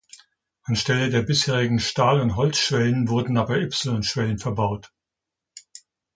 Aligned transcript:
Anstelle 0.63 1.11
der 1.11 1.21
bisherigen 1.21 1.77
Stahl- 1.79 2.21
und 2.21 2.35
Holzschwellen 2.35 3.07
wurden 3.07 3.35
dabei 3.35 3.59
Y-Schwellen 3.59 4.39
verbaut. 4.39 4.91